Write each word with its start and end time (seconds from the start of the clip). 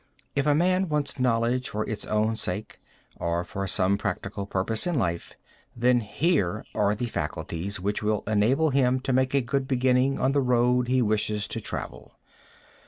If 0.35 0.47
a 0.47 0.55
man 0.55 0.89
wants 0.89 1.19
knowledge 1.19 1.69
for 1.69 1.87
its 1.87 2.07
own 2.07 2.35
sake, 2.35 2.79
or 3.17 3.43
for 3.43 3.67
some 3.67 3.99
practical 3.99 4.47
purpose 4.47 4.87
in 4.87 4.95
life, 4.97 5.35
then 5.75 5.99
here 5.99 6.65
are 6.73 6.95
the 6.95 7.05
faculties 7.05 7.79
which 7.79 8.01
will 8.01 8.23
enable 8.25 8.71
him 8.71 8.99
to 9.01 9.13
make 9.13 9.35
a 9.35 9.41
good 9.41 9.67
beginning 9.67 10.17
on 10.19 10.31
the 10.31 10.41
road 10.41 10.87
he 10.87 11.03
wishes 11.03 11.47
to 11.49 11.61
travel. 11.61 12.15